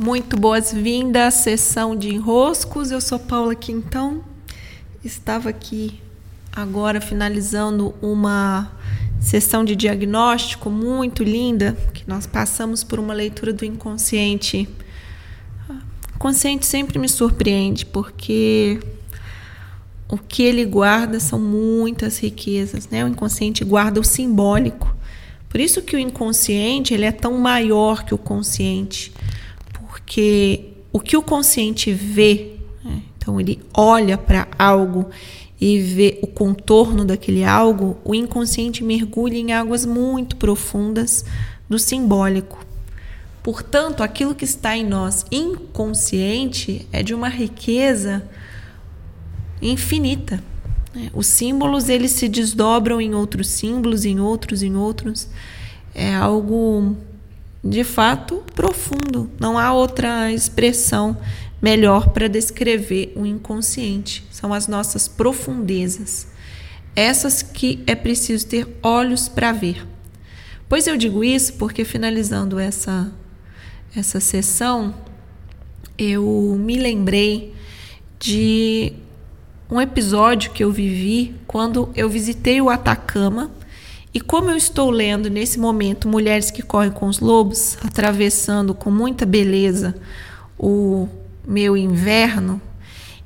[0.00, 2.92] Muito boas-vindas à sessão de enroscos.
[2.92, 4.22] Eu sou Paula Quintão.
[5.04, 6.00] Estava aqui
[6.52, 8.70] agora finalizando uma
[9.20, 14.68] sessão de diagnóstico muito linda, que nós passamos por uma leitura do inconsciente.
[16.14, 18.78] O consciente sempre me surpreende, porque
[20.08, 23.04] o que ele guarda são muitas riquezas, né?
[23.04, 24.94] O inconsciente guarda o simbólico.
[25.48, 29.12] Por isso que o inconsciente ele é tão maior que o consciente,
[30.08, 32.52] porque o que o consciente vê,
[32.82, 33.02] né?
[33.18, 35.10] então ele olha para algo
[35.60, 41.26] e vê o contorno daquele algo, o inconsciente mergulha em águas muito profundas
[41.68, 42.64] do simbólico.
[43.42, 48.26] Portanto, aquilo que está em nós inconsciente é de uma riqueza
[49.60, 50.42] infinita.
[50.94, 51.10] Né?
[51.12, 55.28] Os símbolos eles se desdobram em outros símbolos, em outros, em outros.
[55.94, 56.96] É algo
[57.62, 59.30] de fato profundo.
[59.38, 61.16] Não há outra expressão
[61.60, 64.24] melhor para descrever o inconsciente.
[64.30, 66.28] São as nossas profundezas.
[66.94, 69.86] Essas que é preciso ter olhos para ver.
[70.68, 73.10] Pois eu digo isso porque finalizando essa
[73.96, 74.94] essa sessão,
[75.96, 77.54] eu me lembrei
[78.18, 78.92] de
[79.70, 83.50] um episódio que eu vivi quando eu visitei o Atacama.
[84.12, 88.90] E como eu estou lendo nesse momento Mulheres que Correm com os Lobos, atravessando com
[88.90, 89.94] muita beleza
[90.58, 91.08] o
[91.46, 92.60] meu inverno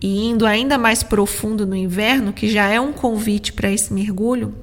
[0.00, 4.54] e indo ainda mais profundo no inverno, que já é um convite para esse mergulho,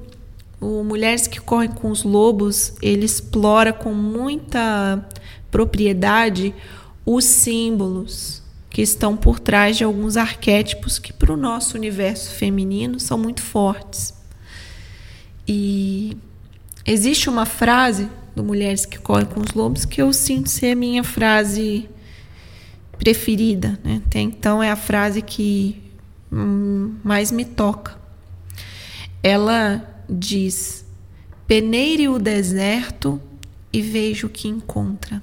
[0.60, 5.04] o Mulheres que Correm com os Lobos, ele explora com muita
[5.50, 6.54] propriedade
[7.04, 13.00] os símbolos, que estão por trás de alguns arquétipos que, para o nosso universo feminino,
[13.00, 14.14] são muito fortes.
[15.46, 16.16] E
[16.86, 20.76] existe uma frase do Mulheres que Correm com os Lobos que eu sinto ser a
[20.76, 21.88] minha frase
[22.98, 23.78] preferida.
[23.82, 24.00] Né?
[24.06, 25.82] Até então é a frase que
[26.30, 27.96] hum, mais me toca.
[29.22, 30.84] Ela diz:
[31.46, 33.20] peneire o deserto
[33.72, 35.22] e veja o que encontra.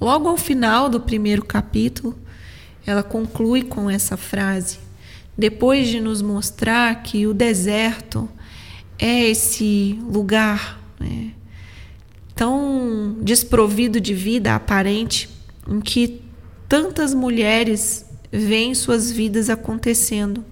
[0.00, 2.18] Logo ao final do primeiro capítulo,
[2.86, 4.78] ela conclui com essa frase.
[5.36, 8.28] Depois de nos mostrar que o deserto
[8.98, 11.32] é esse lugar né,
[12.34, 15.28] tão desprovido de vida aparente,
[15.68, 16.22] em que
[16.68, 20.44] tantas mulheres veem suas vidas acontecendo,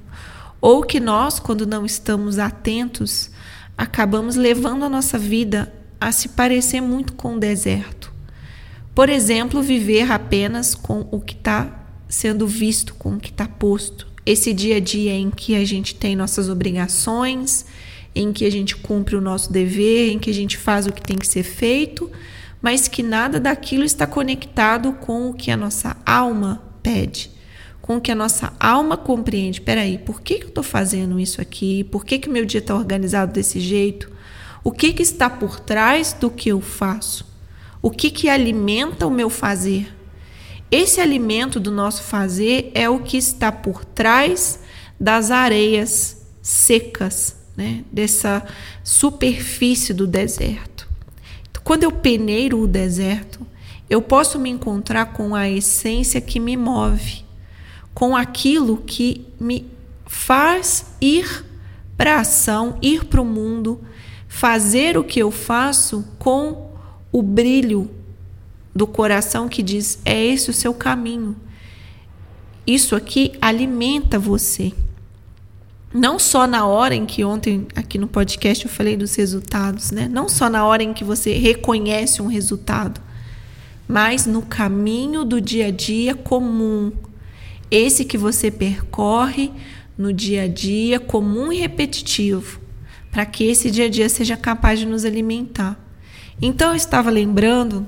[0.60, 3.30] ou que nós, quando não estamos atentos,
[3.76, 8.12] acabamos levando a nossa vida a se parecer muito com o deserto.
[8.94, 14.06] Por exemplo, viver apenas com o que está sendo visto, com o que está posto.
[14.24, 17.66] Esse dia a dia em que a gente tem nossas obrigações,
[18.14, 21.02] em que a gente cumpre o nosso dever, em que a gente faz o que
[21.02, 22.10] tem que ser feito,
[22.62, 27.30] mas que nada daquilo está conectado com o que a nossa alma pede,
[27.82, 29.60] com o que a nossa alma compreende.
[29.60, 31.84] Peraí, por que, que eu estou fazendo isso aqui?
[31.84, 34.10] Por que, o meu dia está organizado desse jeito?
[34.62, 37.26] O que, que está por trás do que eu faço?
[37.82, 39.94] O que, que alimenta o meu fazer?
[40.70, 44.58] Esse alimento do nosso fazer é o que está por trás
[44.98, 47.84] das areias secas, né?
[47.92, 48.46] dessa
[48.82, 50.88] superfície do deserto.
[51.50, 53.46] Então, quando eu peneiro o deserto,
[53.88, 57.24] eu posso me encontrar com a essência que me move,
[57.92, 59.66] com aquilo que me
[60.06, 61.44] faz ir
[61.96, 63.80] para a ação, ir para o mundo,
[64.26, 66.70] fazer o que eu faço com
[67.12, 67.90] o brilho
[68.74, 71.36] do coração que diz: é esse o seu caminho.
[72.66, 74.72] Isso aqui alimenta você.
[75.94, 80.08] Não só na hora em que ontem aqui no podcast eu falei dos resultados, né?
[80.08, 83.00] Não só na hora em que você reconhece um resultado,
[83.86, 86.90] mas no caminho do dia a dia comum.
[87.70, 89.52] Esse que você percorre
[89.96, 92.60] no dia a dia comum e repetitivo,
[93.12, 95.78] para que esse dia a dia seja capaz de nos alimentar.
[96.42, 97.86] Então eu estava lembrando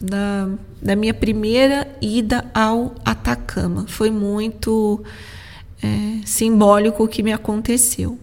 [0.00, 0.48] da,
[0.80, 3.84] da minha primeira ida ao Atacama.
[3.86, 5.04] Foi muito
[5.84, 8.18] é, simbólico o que me aconteceu.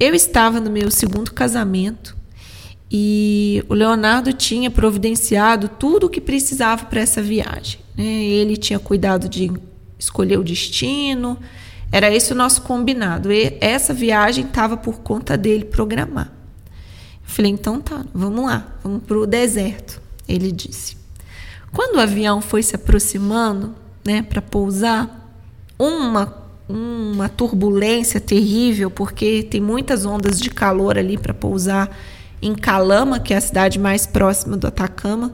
[0.00, 2.16] Eu estava no meu segundo casamento
[2.90, 7.80] e o Leonardo tinha providenciado tudo o que precisava para essa viagem.
[7.96, 8.04] Né?
[8.04, 9.52] Ele tinha cuidado de
[9.98, 11.38] escolher o destino,
[11.92, 13.30] era esse o nosso combinado.
[13.30, 16.32] E essa viagem estava por conta dele programar.
[17.26, 20.00] Eu falei, então tá, vamos lá, vamos para o deserto.
[20.26, 20.96] Ele disse.
[21.72, 25.24] Quando o avião foi se aproximando, né, para pousar,
[25.78, 31.96] uma uma turbulência terrível, porque tem muitas ondas de calor ali para pousar
[32.42, 35.32] em Calama, que é a cidade mais próxima do Atacama.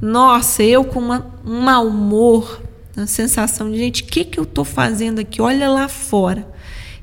[0.00, 2.62] Nossa, eu com uma, um mau humor,
[2.96, 5.40] a sensação de, gente, o que, que eu estou fazendo aqui?
[5.40, 6.46] Olha lá fora.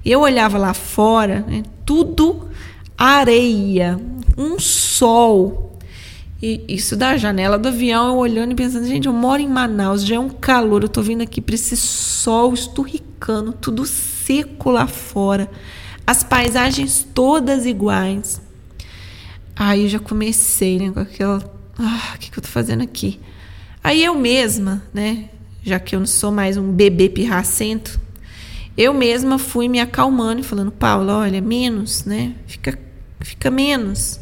[0.04, 2.50] Eu olhava lá fora, né, tudo
[2.98, 4.00] areia,
[4.38, 5.71] um sol.
[6.42, 10.04] E isso da janela do avião, eu olhando e pensando, gente, eu moro em Manaus,
[10.04, 14.88] já é um calor, eu tô vindo aqui para esse sol esturricando, tudo seco lá
[14.88, 15.50] fora.
[16.06, 18.42] As paisagens todas iguais.
[19.56, 21.44] Aí eu já comecei, né, com aquela,
[21.78, 23.20] ah, o que, que eu tô fazendo aqui?
[23.84, 25.30] Aí eu mesma, né,
[25.64, 28.00] já que eu não sou mais um bebê pirracento,
[28.76, 32.34] eu mesma fui me acalmando e falando, Paulo, olha, menos, né?
[32.48, 32.80] Fica,
[33.20, 34.20] fica menos.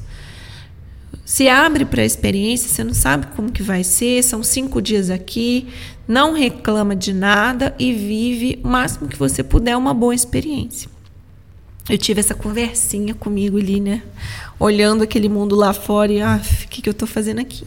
[1.30, 5.12] Se abre para a experiência, você não sabe como que vai ser, são cinco dias
[5.12, 5.68] aqui,
[6.08, 10.90] não reclama de nada e vive o máximo que você puder uma boa experiência.
[11.88, 14.02] Eu tive essa conversinha comigo ali, né?
[14.60, 17.64] Olhando aquele mundo lá fora e, ah, o que, que eu tô fazendo aqui?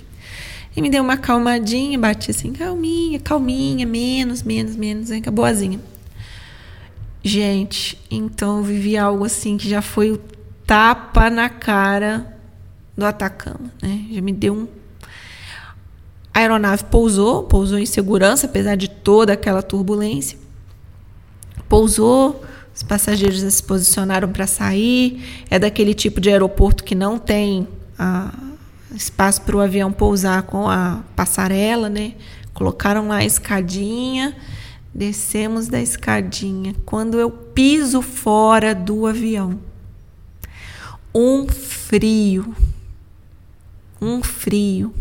[0.76, 5.78] E me deu uma calmadinha, bati assim, calminha, calminha, menos, menos, menos, hein, boazinha.
[7.22, 10.18] Gente, então eu vivi algo assim que já foi o
[10.66, 12.41] tapa na cara
[12.96, 14.06] do Atacama, né?
[14.10, 14.68] Já me deu um.
[16.34, 20.38] A aeronave pousou, pousou em segurança, apesar de toda aquela turbulência.
[21.68, 22.42] Pousou,
[22.74, 25.44] os passageiros se posicionaram para sair.
[25.50, 27.68] É daquele tipo de aeroporto que não tem
[27.98, 28.32] ah,
[28.94, 32.14] espaço para o avião pousar com a passarela, né?
[32.54, 34.34] Colocaram lá a escadinha
[34.94, 36.74] Descemos da escadinha.
[36.84, 39.58] Quando eu piso fora do avião,
[41.14, 42.54] um frio,
[44.02, 44.92] um frio.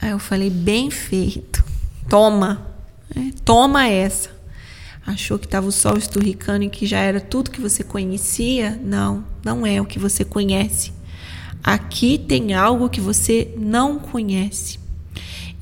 [0.00, 1.62] Aí eu falei, bem feito.
[2.08, 2.66] Toma,
[3.14, 4.30] é, toma essa.
[5.06, 8.80] Achou que estava o sol esturricando e que já era tudo que você conhecia?
[8.82, 10.92] Não, não é o que você conhece.
[11.62, 14.78] Aqui tem algo que você não conhece.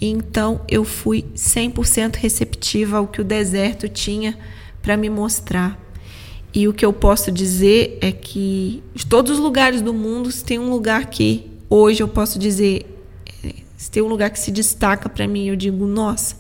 [0.01, 4.39] Então eu fui 100% receptiva ao que o deserto tinha
[4.81, 5.79] para me mostrar.
[6.55, 10.59] E o que eu posso dizer é que de todos os lugares do mundo, tem
[10.59, 12.87] um lugar que hoje eu posso dizer,
[13.45, 16.37] é, se tem um lugar que se destaca para mim, eu digo, nossa,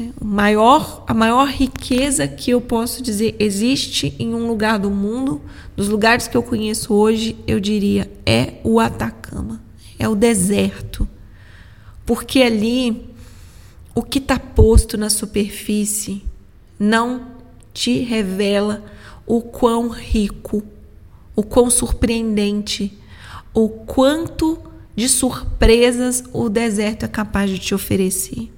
[0.00, 5.40] é, maior, a maior riqueza que eu posso dizer existe em um lugar do mundo,
[5.76, 9.62] dos lugares que eu conheço hoje, eu diria, é o Atacama,
[9.98, 11.08] é o deserto.
[12.04, 13.12] Porque ali
[13.94, 16.22] o que está posto na superfície
[16.78, 17.26] não
[17.72, 18.84] te revela
[19.26, 20.62] o quão rico,
[21.36, 22.98] o quão surpreendente,
[23.54, 24.58] o quanto
[24.94, 28.50] de surpresas o deserto é capaz de te oferecer.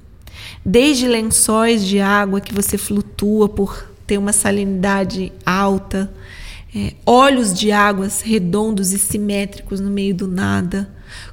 [0.64, 6.12] Desde lençóis de água que você flutua por ter uma salinidade alta,
[6.74, 10.90] é, olhos de águas redondos e simétricos no meio do nada,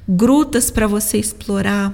[0.08, 1.92] grutas para você explorar.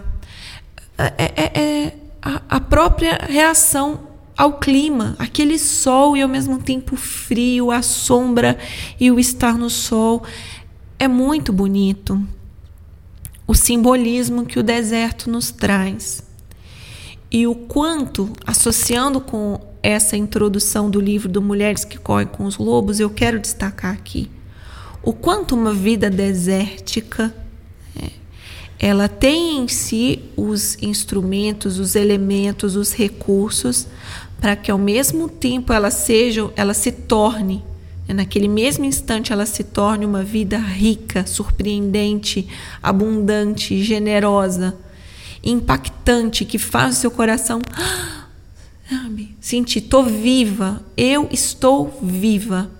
[0.98, 6.94] É, é, é a, a própria reação ao clima, aquele sol e ao mesmo tempo
[6.94, 8.56] frio, a sombra
[9.00, 10.22] e o estar no sol.
[10.98, 12.20] É muito bonito
[13.46, 16.22] o simbolismo que o deserto nos traz.
[17.30, 22.56] E o quanto, associando com essa introdução do livro do Mulheres que Correm com os
[22.56, 24.30] Lobos, eu quero destacar aqui
[25.02, 27.34] o quanto uma vida desértica
[27.96, 28.10] é,
[28.78, 33.86] ela tem em si os instrumentos, os elementos, os recursos
[34.40, 37.62] para que ao mesmo tempo ela seja, ela se torne, né,
[38.14, 42.48] naquele mesmo instante ela se torne uma vida rica, surpreendente,
[42.82, 44.76] abundante, generosa,
[45.44, 47.60] impactante, que faz o seu coração
[48.88, 52.70] sabe, sentir, tô viva, eu estou viva.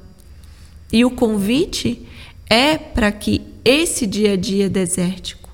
[0.92, 2.06] E o convite
[2.48, 5.50] é para que esse dia a dia desértico,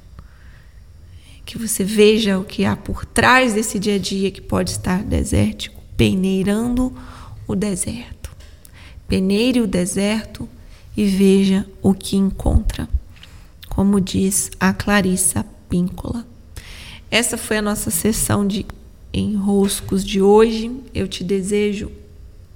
[1.45, 5.03] que você veja o que há por trás desse dia a dia que pode estar
[5.03, 6.93] desértico, peneirando
[7.47, 8.24] o deserto.
[9.09, 10.49] Peneire o deserto
[10.97, 12.89] e veja o que encontra.
[13.69, 16.27] Como diz a Clarissa Píncola.
[17.11, 18.65] Essa foi a nossa sessão de
[19.13, 20.71] enroscos de hoje.
[20.95, 21.91] Eu te desejo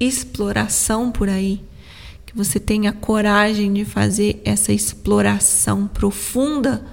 [0.01, 1.61] exploração por aí
[2.29, 6.85] que você tenha coragem de fazer essa exploração profunda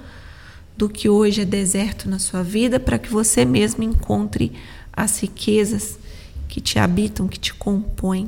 [0.76, 4.52] do que hoje é deserto na sua vida, para que você mesmo encontre
[4.92, 5.98] as riquezas
[6.48, 8.26] que te habitam, que te compõem.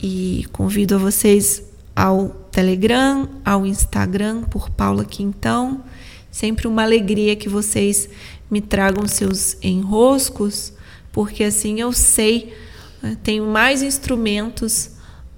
[0.00, 1.62] E convido a vocês
[1.94, 5.82] ao Telegram, ao Instagram por Paula Quintão.
[6.30, 8.08] Sempre uma alegria que vocês
[8.50, 10.72] me tragam seus enroscos,
[11.10, 12.54] porque assim eu sei,
[13.02, 14.90] né, tenho mais instrumentos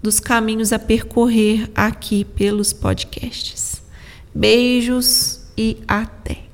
[0.02, 3.82] dos caminhos a percorrer aqui pelos podcasts.
[4.34, 6.47] Beijos e até!